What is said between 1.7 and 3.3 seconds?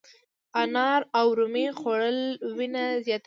خوړل وینه زیاتوي.